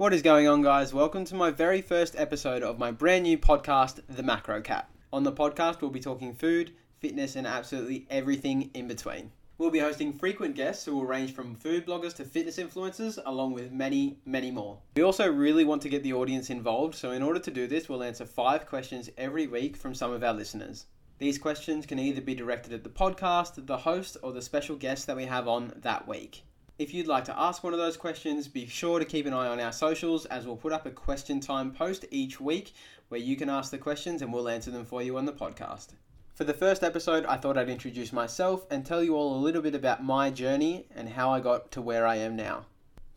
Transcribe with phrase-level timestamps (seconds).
[0.00, 0.94] What is going on, guys?
[0.94, 4.88] Welcome to my very first episode of my brand new podcast, The Macro Cat.
[5.12, 9.30] On the podcast, we'll be talking food, fitness, and absolutely everything in between.
[9.58, 13.52] We'll be hosting frequent guests who will range from food bloggers to fitness influencers, along
[13.52, 14.78] with many, many more.
[14.96, 17.86] We also really want to get the audience involved, so in order to do this,
[17.86, 20.86] we'll answer five questions every week from some of our listeners.
[21.18, 25.06] These questions can either be directed at the podcast, the host, or the special guest
[25.08, 26.44] that we have on that week.
[26.80, 29.48] If you'd like to ask one of those questions, be sure to keep an eye
[29.48, 32.72] on our socials as we'll put up a question time post each week
[33.10, 35.88] where you can ask the questions and we'll answer them for you on the podcast.
[36.32, 39.60] For the first episode, I thought I'd introduce myself and tell you all a little
[39.60, 42.64] bit about my journey and how I got to where I am now.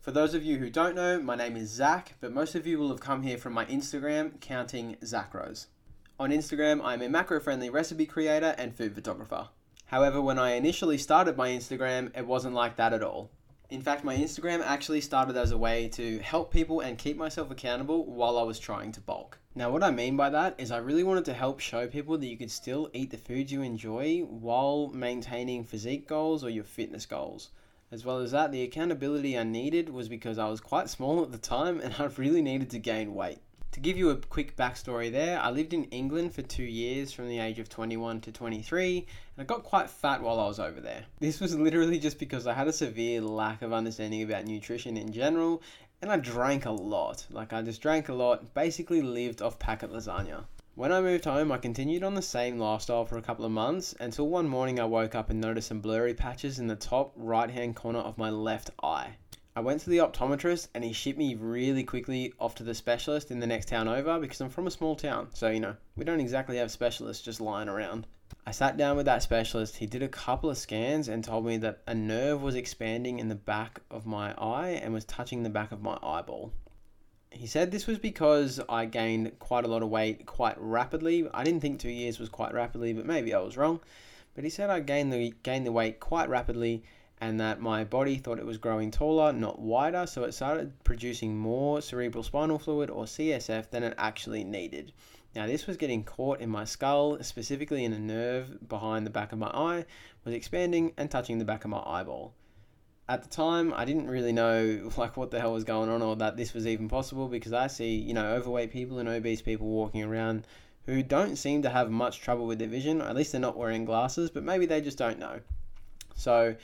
[0.02, 2.78] For those of you who don't know, my name is Zach, but most of you
[2.78, 5.68] will have come here from my Instagram, counting Zach Rose.
[6.20, 9.48] On Instagram, I'm a macro friendly recipe creator and food photographer.
[9.86, 13.30] However, when I initially started my Instagram, it wasn't like that at all.
[13.74, 17.50] In fact, my Instagram actually started as a way to help people and keep myself
[17.50, 19.40] accountable while I was trying to bulk.
[19.56, 22.28] Now, what I mean by that is I really wanted to help show people that
[22.28, 27.04] you could still eat the foods you enjoy while maintaining physique goals or your fitness
[27.04, 27.50] goals.
[27.90, 31.32] As well as that, the accountability I needed was because I was quite small at
[31.32, 33.40] the time and I really needed to gain weight.
[33.74, 37.28] To give you a quick backstory there, I lived in England for two years from
[37.28, 40.80] the age of 21 to 23, and I got quite fat while I was over
[40.80, 41.06] there.
[41.18, 45.10] This was literally just because I had a severe lack of understanding about nutrition in
[45.10, 45.60] general,
[46.00, 47.26] and I drank a lot.
[47.32, 50.44] Like, I just drank a lot, basically lived off packet lasagna.
[50.76, 53.92] When I moved home, I continued on the same lifestyle for a couple of months
[53.98, 57.50] until one morning I woke up and noticed some blurry patches in the top right
[57.50, 59.16] hand corner of my left eye.
[59.56, 63.30] I went to the optometrist and he shipped me really quickly off to the specialist
[63.30, 65.28] in the next town over because I'm from a small town.
[65.32, 68.08] So, you know, we don't exactly have specialists just lying around.
[68.44, 69.76] I sat down with that specialist.
[69.76, 73.28] He did a couple of scans and told me that a nerve was expanding in
[73.28, 76.52] the back of my eye and was touching the back of my eyeball.
[77.30, 81.28] He said this was because I gained quite a lot of weight quite rapidly.
[81.32, 83.78] I didn't think two years was quite rapidly, but maybe I was wrong.
[84.34, 86.82] But he said I gained the gained the weight quite rapidly
[87.24, 91.34] and that my body thought it was growing taller, not wider, so it started producing
[91.34, 94.92] more cerebral spinal fluid or CSF than it actually needed.
[95.34, 99.32] Now, this was getting caught in my skull, specifically in a nerve behind the back
[99.32, 99.86] of my eye,
[100.24, 102.34] was expanding and touching the back of my eyeball.
[103.08, 106.16] At the time, I didn't really know like what the hell was going on or
[106.16, 109.68] that this was even possible because I see, you know, overweight people and obese people
[109.68, 110.46] walking around
[110.84, 113.00] who don't seem to have much trouble with their vision.
[113.00, 115.40] At least they're not wearing glasses, but maybe they just don't know.
[116.16, 116.54] So,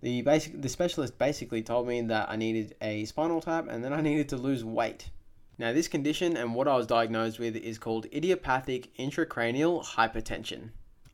[0.00, 3.92] the basic the specialist basically told me that I needed a spinal tap and then
[3.92, 5.10] I needed to lose weight.
[5.58, 10.70] Now this condition and what I was diagnosed with is called idiopathic intracranial hypertension.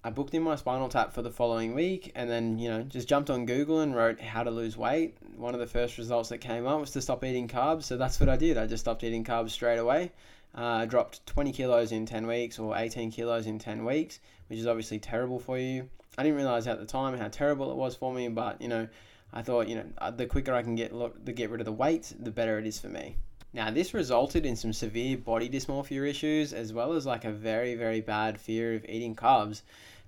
[0.07, 3.09] I booked in my spinal tap for the following week and then, you know, just
[3.09, 5.17] jumped on Google and wrote how to lose weight.
[5.35, 8.21] One of the first results that came up was to stop eating carbs, so that's
[8.21, 8.59] what I did.
[8.59, 10.13] I just stopped eating carbs straight away.
[10.55, 14.59] Uh, I dropped 20 kilos in 10 weeks or 18 kilos in 10 weeks, which
[14.59, 15.89] is obviously terrible for you.
[16.17, 18.89] I didn't realize at the time how terrible it was for me, but you know,
[19.33, 21.73] I thought you know uh, the quicker I can get to get rid of the
[21.73, 23.17] weight, the better it is for me.
[23.53, 27.75] Now this resulted in some severe body dysmorphia issues as well as like a very
[27.75, 29.63] very bad fear of eating carbs.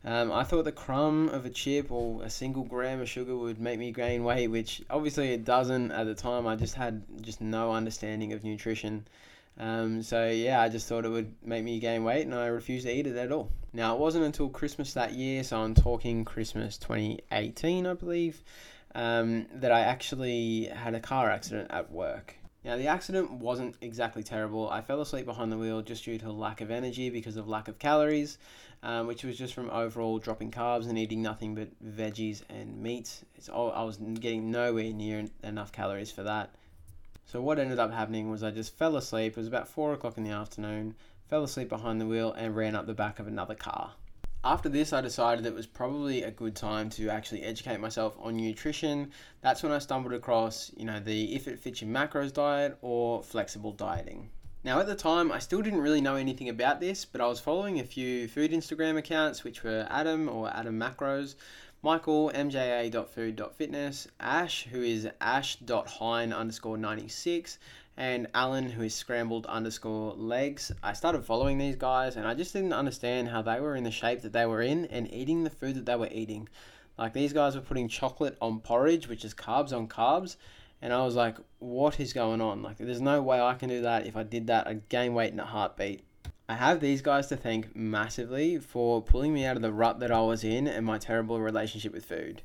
[0.05, 3.61] Um, I thought the crumb of a chip or a single gram of sugar would
[3.61, 6.47] make me gain weight, which obviously it doesn't at the time.
[6.47, 9.09] I just had just no understanding of nutrition.
[9.59, 12.87] Um, so yeah, I just thought it would make me gain weight, and I refused
[12.87, 13.51] to eat it at all.
[13.73, 18.43] Now it wasn't until Christmas that year, so I'm talking Christmas 2018, I believe,
[18.95, 22.37] um, that I actually had a car accident at work.
[22.65, 24.69] Now the accident wasn't exactly terrible.
[24.69, 27.69] I fell asleep behind the wheel just due to lack of energy because of lack
[27.69, 28.39] of calories,
[28.83, 33.25] um, which was just from overall dropping carbs and eating nothing but veggies and meats.
[33.37, 36.51] It's all, I was getting nowhere near enough calories for that.
[37.29, 39.33] So what ended up happening was I just fell asleep.
[39.33, 40.95] It was about four o'clock in the afternoon.
[41.29, 43.95] Fell asleep behind the wheel and ran up the back of another car.
[44.45, 48.37] After this, I decided it was probably a good time to actually educate myself on
[48.37, 49.11] nutrition.
[49.41, 53.25] That's when I stumbled across, you know, the if it fits your macros diet or
[53.25, 54.31] flexible dieting.
[54.63, 57.41] Now, at the time, I still didn't really know anything about this, but I was
[57.41, 61.35] following a few food Instagram accounts, which were Adam or Adam Macros,
[61.87, 67.61] Michael, mja.food.fitness, Ash, who is ash.hein underscore 96,
[67.97, 70.73] and Alan, who is scrambled underscore legs.
[70.83, 73.93] I started following these guys and I just didn't understand how they were in the
[73.93, 76.49] shape that they were in and eating the food that they were eating.
[76.99, 80.35] Like these guys were putting chocolate on porridge, which is carbs on carbs.
[80.83, 82.63] And I was like, what is going on?
[82.63, 84.09] Like, there's no way I can do that.
[84.09, 86.06] If I did that, I'd gain weight in a heartbeat.
[86.49, 90.13] I have these guys to thank massively for pulling me out of the rut that
[90.13, 92.43] I was in and my terrible relationship with food.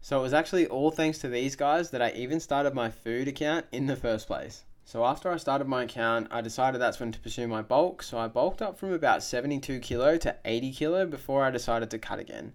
[0.00, 3.26] So it was actually all thanks to these guys that I even started my food
[3.26, 4.64] account in the first place.
[4.84, 8.04] So after I started my account, I decided that's when to pursue my bulk.
[8.04, 11.98] So I bulked up from about 72 kilo to 80 kilo before I decided to
[11.98, 12.52] cut again.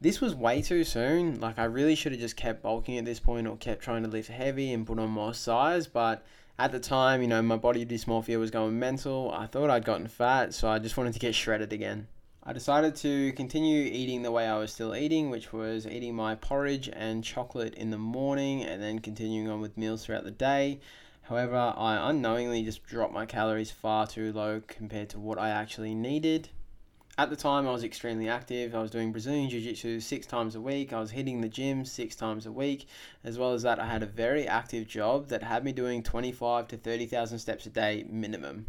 [0.00, 1.38] This was way too soon.
[1.38, 4.08] Like I really should have just kept bulking at this point or kept trying to
[4.08, 6.24] lift heavy and put on more size, but
[6.58, 9.32] at the time, you know, my body dysmorphia was going mental.
[9.32, 12.08] I thought I'd gotten fat, so I just wanted to get shredded again.
[12.42, 16.34] I decided to continue eating the way I was still eating, which was eating my
[16.34, 20.80] porridge and chocolate in the morning and then continuing on with meals throughout the day.
[21.22, 25.94] However, I unknowingly just dropped my calories far too low compared to what I actually
[25.94, 26.48] needed.
[27.18, 28.76] At the time, I was extremely active.
[28.76, 30.92] I was doing Brazilian Jiu Jitsu six times a week.
[30.92, 32.86] I was hitting the gym six times a week.
[33.24, 36.68] As well as that, I had a very active job that had me doing 25
[36.68, 38.66] to 30,000 steps a day minimum.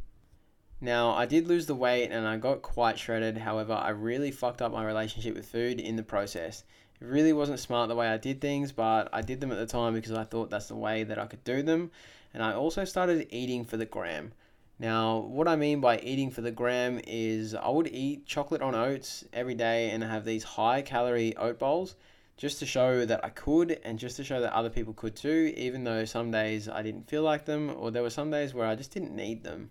[0.81, 3.37] Now, I did lose the weight and I got quite shredded.
[3.37, 6.63] However, I really fucked up my relationship with food in the process.
[6.99, 9.67] It really wasn't smart the way I did things, but I did them at the
[9.67, 11.91] time because I thought that's the way that I could do them
[12.33, 14.31] and I also started eating for the gram.
[14.79, 18.75] Now, what I mean by eating for the gram is I would eat chocolate on
[18.75, 21.95] oats every day and have these high calorie oat bowls
[22.37, 25.53] just to show that I could and just to show that other people could too,
[25.57, 28.67] even though some days I didn't feel like them or there were some days where
[28.67, 29.69] I just didn't need them.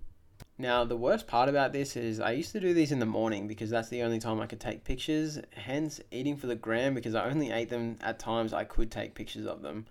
[0.58, 3.48] Now, the worst part about this is I used to do these in the morning
[3.48, 7.14] because that's the only time I could take pictures, hence eating for the gram because
[7.14, 9.86] I only ate them at times I could take pictures of them.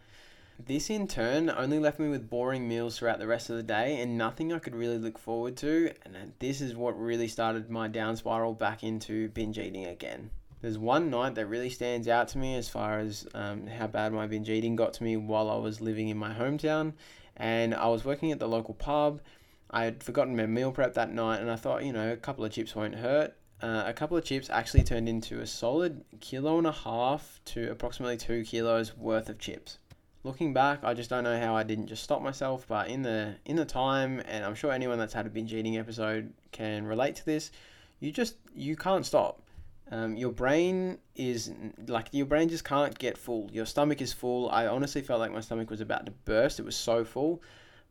[0.59, 4.01] This in turn only left me with boring meals throughout the rest of the day
[4.01, 5.94] and nothing I could really look forward to.
[6.04, 10.31] And this is what really started my down spiral back into binge eating again.
[10.62, 14.12] There's one night that really stands out to me as far as um, how bad
[14.13, 16.94] my binge eating got to me while I was living in my hometown.
[17.36, 19.21] And I was working at the local pub.
[19.69, 22.44] I had forgotten my meal prep that night, and I thought, you know, a couple
[22.44, 23.36] of chips won't hurt.
[23.62, 27.69] Uh, a couple of chips actually turned into a solid kilo and a half to
[27.69, 29.77] approximately two kilos worth of chips
[30.24, 32.66] looking back, I just don't know how I didn't just stop myself.
[32.68, 35.78] But in the in the time, and I'm sure anyone that's had a binge eating
[35.78, 37.52] episode can relate to this.
[38.00, 39.42] You just you can't stop.
[39.90, 41.52] Um, your brain is
[41.88, 43.50] like your brain just can't get full.
[43.54, 44.50] Your stomach is full.
[44.50, 46.60] I honestly felt like my stomach was about to burst.
[46.60, 47.42] It was so full,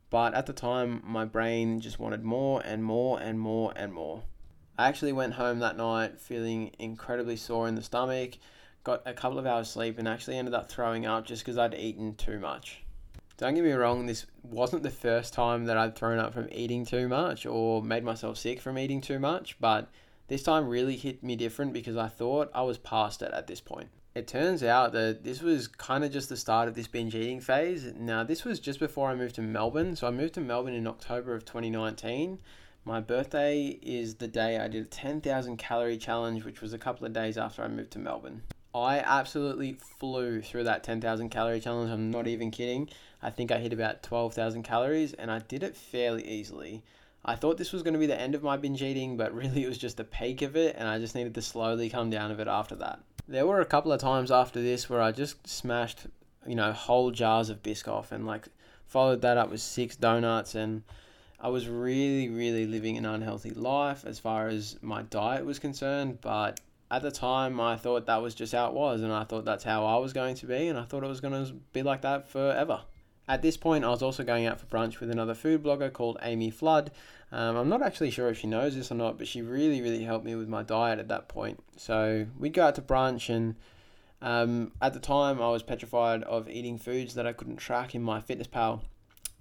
[0.09, 4.23] but at the time, my brain just wanted more and more and more and more.
[4.77, 8.35] I actually went home that night feeling incredibly sore in the stomach
[8.87, 11.75] got a couple of hours sleep, and actually ended up throwing up just because I'd
[11.75, 12.83] eaten too much.
[13.35, 16.85] Don't get me wrong, this wasn't the first time that I'd thrown up from eating
[16.85, 19.89] too much or made myself sick from eating too much, but
[20.29, 23.59] this time really hit me different because I thought I was past it at this
[23.59, 23.89] point.
[24.15, 27.41] It turns out that this was kind of just the start of this binge eating
[27.41, 27.93] phase.
[27.93, 29.95] Now, this was just before I moved to Melbourne.
[29.95, 32.39] So I moved to Melbourne in October of 2019.
[32.83, 37.05] My birthday is the day I did a 10,000 calorie challenge, which was a couple
[37.05, 38.41] of days after I moved to Melbourne.
[38.83, 41.91] I absolutely flew through that 10,000 calorie challenge.
[41.91, 42.89] I'm not even kidding.
[43.21, 46.83] I think I hit about 12,000 calories and I did it fairly easily.
[47.25, 49.63] I thought this was going to be the end of my binge eating, but really
[49.65, 52.31] it was just the peak of it, and I just needed to slowly come down
[52.31, 52.99] of it after that.
[53.27, 56.07] There were a couple of times after this where I just smashed,
[56.45, 58.47] you know, whole jars of Biscoff and like
[58.85, 60.83] followed that up with six donuts, and
[61.39, 66.19] I was really, really living an unhealthy life as far as my diet was concerned,
[66.21, 69.45] but at the time, I thought that was just how it was, and I thought
[69.45, 71.83] that's how I was going to be, and I thought it was going to be
[71.83, 72.81] like that forever.
[73.27, 76.17] At this point, I was also going out for brunch with another food blogger called
[76.21, 76.91] Amy Flood.
[77.29, 80.03] Um, I'm not actually sure if she knows this or not, but she really, really
[80.03, 81.61] helped me with my diet at that point.
[81.75, 83.55] So we'd go out to brunch, and
[84.21, 88.01] um, at the time, I was petrified of eating foods that I couldn't track in
[88.01, 88.79] MyFitnessPal,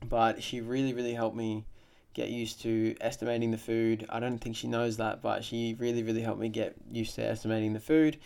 [0.04, 1.64] but she really, really helped me
[2.16, 4.06] get used to estimating the food.
[4.08, 7.24] I don't think she knows that, but she really, really helped me get used to
[7.24, 8.16] estimating the food.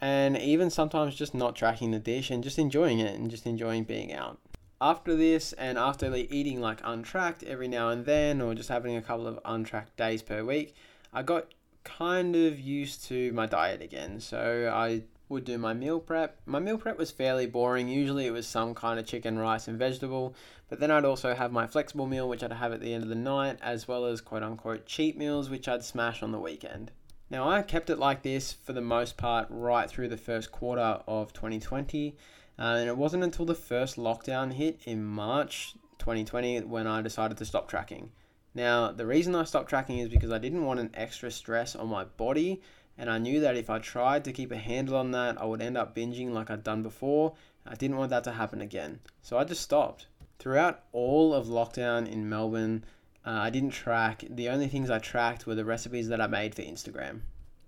[0.00, 3.84] And even sometimes just not tracking the dish and just enjoying it and just enjoying
[3.84, 4.38] being out.
[4.80, 9.02] After this, and after eating like untracked every now and then, or just having a
[9.02, 10.74] couple of untracked days per week,
[11.12, 14.20] I got kind of used to my diet again.
[14.20, 16.40] So I would do my meal prep.
[16.46, 17.88] My meal prep was fairly boring.
[17.88, 20.34] Usually it was some kind of chicken, rice, and vegetable.
[20.68, 23.08] But then I'd also have my flexible meal, which I'd have at the end of
[23.08, 26.90] the night, as well as quote unquote cheat meals, which I'd smash on the weekend.
[27.30, 31.00] Now, I kept it like this for the most part right through the first quarter
[31.06, 32.16] of 2020.
[32.58, 37.38] Uh, and it wasn't until the first lockdown hit in March 2020 when I decided
[37.38, 38.12] to stop tracking.
[38.54, 41.88] Now, the reason I stopped tracking is because I didn't want an extra stress on
[41.88, 42.62] my body
[42.96, 45.62] and I knew that if I tried to keep a handle on that, I would
[45.62, 47.34] end up binging like I'd done before.
[47.66, 49.00] I didn't want that to happen again.
[49.22, 50.06] So I just stopped.
[50.38, 52.84] Throughout all of lockdown in Melbourne,
[53.26, 54.24] uh, I didn't track.
[54.28, 57.20] The only things I tracked were the recipes that I made for Instagram.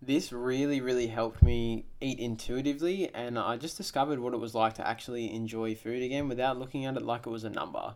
[0.03, 4.75] This really, really helped me eat intuitively, and I just discovered what it was like
[4.75, 7.95] to actually enjoy food again without looking at it like it was a number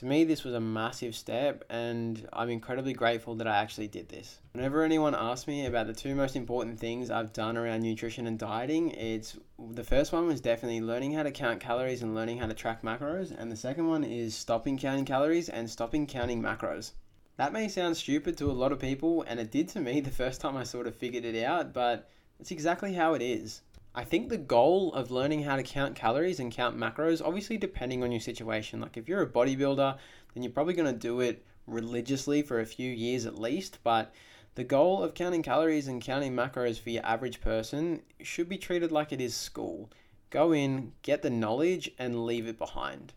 [0.00, 4.08] To me, this was a massive step, and I'm incredibly grateful that I actually did
[4.08, 4.38] this.
[4.54, 8.38] Whenever anyone asks me about the two most important things I've done around nutrition and
[8.38, 12.46] dieting, it's the first one was definitely learning how to count calories and learning how
[12.46, 16.92] to track macros, and the second one is stopping counting calories and stopping counting macros.
[17.36, 20.10] That may sound stupid to a lot of people, and it did to me the
[20.10, 23.60] first time I sort of figured it out, but it's exactly how it is.
[23.92, 28.04] I think the goal of learning how to count calories and count macros, obviously depending
[28.04, 29.98] on your situation, like if you're a bodybuilder,
[30.32, 34.12] then you're probably going to do it religiously for a few years at least, but
[34.54, 38.92] the goal of counting calories and counting macros for your average person should be treated
[38.92, 39.90] like it is school.
[40.30, 43.12] Go in, get the knowledge, and leave it behind.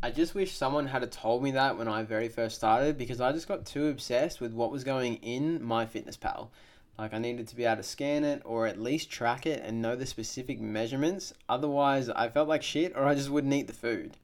[0.00, 3.32] I just wish someone had told me that when I very first started because I
[3.32, 6.50] just got too obsessed with what was going in MyFitnessPal.
[6.98, 9.82] Like I needed to be able to scan it or at least track it and
[9.82, 11.32] know the specific measurements.
[11.48, 14.16] Otherwise, I felt like shit or I just wouldn't eat the food.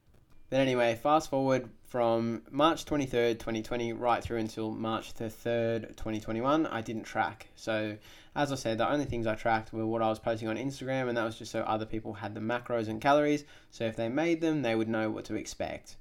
[0.51, 6.67] But anyway, fast forward from March 23rd, 2020, right through until March the 3rd, 2021,
[6.67, 7.47] I didn't track.
[7.55, 7.95] So,
[8.35, 11.07] as I said, the only things I tracked were what I was posting on Instagram,
[11.07, 13.45] and that was just so other people had the macros and calories.
[13.71, 15.95] So, if they made them, they would know what to expect.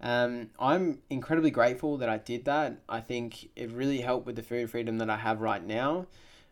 [0.00, 2.78] Um, I'm incredibly grateful that I did that.
[2.88, 6.06] I think it really helped with the food freedom that I have right now.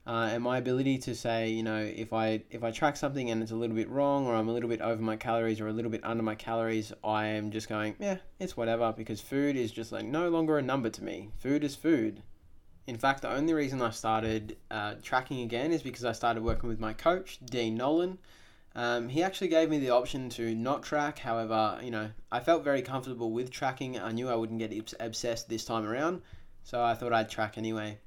[0.07, 3.43] Uh, and my ability to say, you know, if I if I track something and
[3.43, 5.73] it's a little bit wrong, or I'm a little bit over my calories, or a
[5.73, 9.71] little bit under my calories, I am just going, yeah, it's whatever, because food is
[9.71, 11.29] just like no longer a number to me.
[11.39, 12.23] Food is food.
[12.87, 16.71] In fact, the only reason I started uh, tracking again is because I started working
[16.71, 18.17] with my coach, Dean Nolan.
[18.79, 21.19] Um, he actually gave me the option to not track.
[21.19, 23.99] However, you know, I felt very comfortable with tracking.
[23.99, 26.23] I knew I wouldn't get obsessed this time around,
[26.63, 27.99] so I thought I'd track anyway.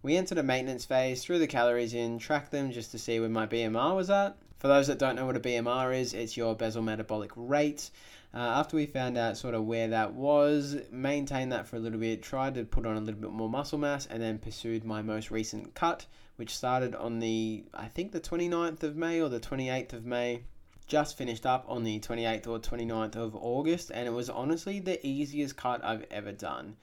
[0.00, 3.28] We entered a maintenance phase, threw the calories in, tracked them just to see where
[3.28, 4.38] my BMR was at.
[4.58, 7.90] For those that don't know what a BMR is, it's your basal metabolic rate.
[8.32, 12.00] Uh, after we found out sort of where that was, maintained that for a little
[12.00, 15.02] bit, tried to put on a little bit more muscle mass, and then pursued my
[15.02, 16.06] most recent cut,
[16.36, 20.42] which started on the, I think, the 29th of May or the 28th of May.
[20.86, 25.04] Just finished up on the 28th or 29th of August, and it was honestly the
[25.04, 26.76] easiest cut I've ever done.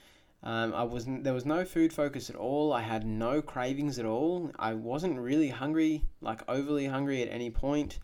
[0.44, 1.24] Um, I wasn't.
[1.24, 2.74] There was no food focus at all.
[2.74, 4.52] I had no cravings at all.
[4.60, 8.00] I wasn't really hungry, like overly hungry at any point.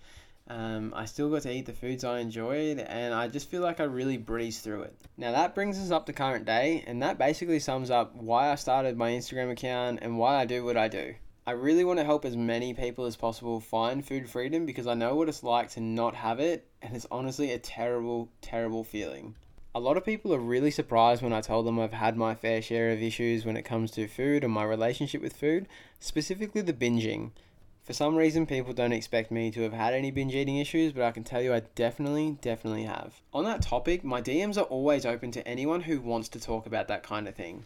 [0.48, 3.80] Um, I still got to eat the foods I enjoyed, and I just feel like
[3.80, 4.96] I really breezed through it.
[5.16, 8.56] Now, that brings us up to current day, and that basically sums up why I
[8.56, 11.14] started my Instagram account and why I do what I do.
[11.50, 14.94] I really want to help as many people as possible find food freedom because I
[14.94, 19.34] know what it's like to not have it, and it's honestly a terrible, terrible feeling.
[19.74, 22.62] A lot of people are really surprised when I tell them I've had my fair
[22.62, 25.68] share of issues when it comes to food and my relationship with food,
[26.00, 27.32] specifically the binging.
[27.84, 31.02] For some reason, people don't expect me to have had any binge eating issues, but
[31.02, 33.24] I can tell you I definitely, definitely have.
[33.34, 36.88] On that topic, my DMs are always open to anyone who wants to talk about
[36.90, 37.66] that kind of thing.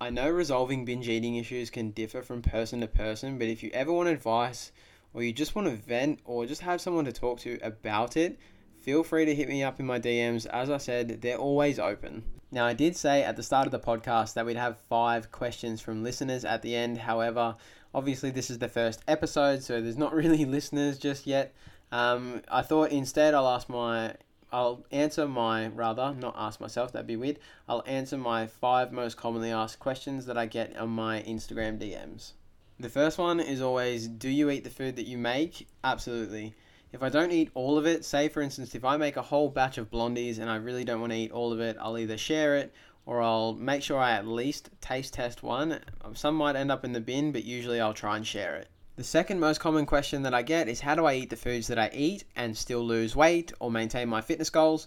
[0.00, 3.70] I know resolving binge eating issues can differ from person to person, but if you
[3.72, 4.72] ever want advice,
[5.12, 8.38] or you just want to vent, or just have someone to talk to about it,
[8.80, 10.46] feel free to hit me up in my DMs.
[10.46, 12.24] As I said, they're always open.
[12.50, 15.80] Now, I did say at the start of the podcast that we'd have five questions
[15.80, 16.98] from listeners at the end.
[16.98, 17.56] However,
[17.94, 21.54] obviously, this is the first episode, so there's not really listeners just yet.
[21.92, 24.14] Um, I thought instead I'll ask my
[24.54, 27.40] I'll answer my, rather, not ask myself, that'd be weird.
[27.68, 32.34] I'll answer my five most commonly asked questions that I get on my Instagram DMs.
[32.78, 35.66] The first one is always Do you eat the food that you make?
[35.82, 36.54] Absolutely.
[36.92, 39.48] If I don't eat all of it, say for instance, if I make a whole
[39.48, 42.16] batch of blondies and I really don't want to eat all of it, I'll either
[42.16, 42.72] share it
[43.06, 45.80] or I'll make sure I at least taste test one.
[46.12, 48.68] Some might end up in the bin, but usually I'll try and share it.
[48.96, 51.66] The second most common question that I get is how do I eat the foods
[51.66, 54.86] that I eat and still lose weight or maintain my fitness goals?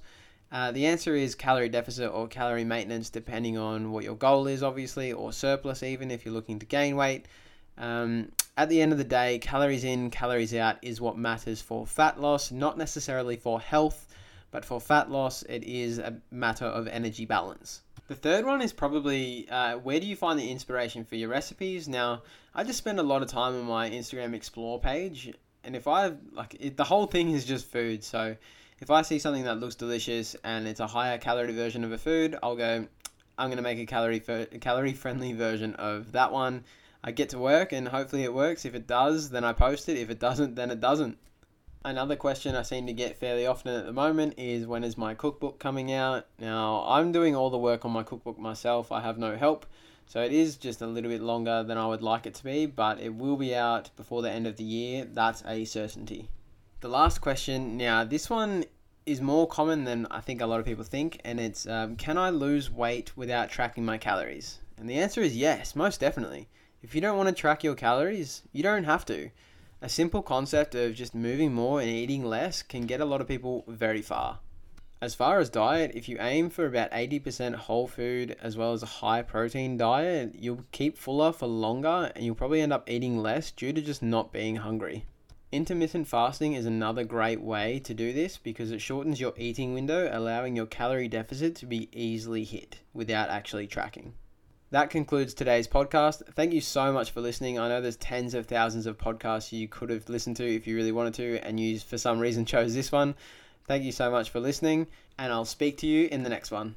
[0.50, 4.64] Uh, the answer is calorie deficit or calorie maintenance, depending on what your goal is,
[4.64, 7.26] obviously, or surplus, even if you're looking to gain weight.
[7.78, 11.86] Um, at the end of the day, calories in, calories out is what matters for
[11.86, 14.08] fat loss, not necessarily for health,
[14.52, 17.82] but for fat loss, it is a matter of energy balance.
[18.08, 21.90] The third one is probably uh, where do you find the inspiration for your recipes?
[21.90, 22.24] Now,
[22.56, 25.34] I just spend a lot of time on my Instagram Explore page,
[25.66, 28.06] and if I like it, the whole thing is just food.
[28.06, 28.38] So,
[28.80, 31.98] if I see something that looks delicious and it's a higher calorie version of a
[31.98, 32.88] food, I'll go.
[33.38, 36.64] I'm gonna make a calorie calorie friendly version of that one.
[37.04, 38.64] I get to work and hopefully it works.
[38.64, 39.98] If it does, then I post it.
[39.98, 41.18] If it doesn't, then it doesn't.
[41.86, 45.14] Another question I seem to get fairly often at the moment is when is my
[45.14, 46.26] cookbook coming out?
[46.40, 49.66] Now, I'm doing all the work on my cookbook myself, I have no help,
[50.06, 52.66] so it is just a little bit longer than I would like it to be,
[52.66, 55.06] but it will be out before the end of the year.
[55.06, 56.30] That's a certainty.
[56.82, 58.66] The last question now, this one
[59.06, 62.18] is more common than I think a lot of people think, and it's um, can
[62.18, 64.60] I lose weight without tracking my calories?
[64.78, 66.50] And the answer is yes, most definitely.
[66.84, 69.32] If you don't want to track your calories, you don't have to.
[69.80, 73.28] A simple concept of just moving more and eating less can get a lot of
[73.28, 74.40] people very far.
[75.00, 78.82] As far as diet, if you aim for about 80% whole food as well as
[78.82, 83.20] a high protein diet, you'll keep fuller for longer and you'll probably end up eating
[83.20, 85.06] less due to just not being hungry.
[85.52, 90.10] Intermittent fasting is another great way to do this because it shortens your eating window,
[90.12, 94.16] allowing your calorie deficit to be easily hit without actually tracking.
[94.70, 96.24] That concludes today's podcast.
[96.34, 97.58] Thank you so much for listening.
[97.58, 100.76] I know there's tens of thousands of podcasts you could have listened to if you
[100.76, 103.16] really wanted to, and you for some reason chose this one.
[103.66, 106.76] Thank you so much for listening, and I'll speak to you in the next one.